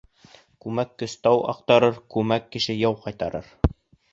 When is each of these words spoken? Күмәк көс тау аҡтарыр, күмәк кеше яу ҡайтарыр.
Күмәк 0.65 0.95
көс 1.01 1.13
тау 1.27 1.43
аҡтарыр, 1.53 1.99
күмәк 2.15 2.49
кеше 2.57 2.77
яу 2.81 2.99
ҡайтарыр. 3.05 3.53